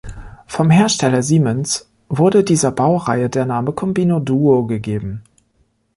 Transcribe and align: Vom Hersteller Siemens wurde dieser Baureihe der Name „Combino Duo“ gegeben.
Vom 0.47 0.71
Hersteller 0.71 1.21
Siemens 1.21 1.87
wurde 2.09 2.43
dieser 2.43 2.71
Baureihe 2.71 3.29
der 3.29 3.45
Name 3.45 3.71
„Combino 3.71 4.19
Duo“ 4.19 4.65
gegeben. 4.65 5.21